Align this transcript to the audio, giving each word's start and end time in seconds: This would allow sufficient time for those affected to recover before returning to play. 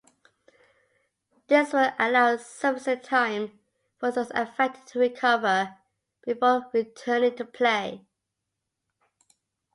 This 1.45 1.73
would 1.73 1.93
allow 1.99 2.35
sufficient 2.37 3.03
time 3.03 3.59
for 3.99 4.09
those 4.09 4.31
affected 4.31 4.87
to 4.87 4.97
recover 4.99 5.77
before 6.25 6.67
returning 6.73 7.35
to 7.35 7.45
play. 7.45 8.07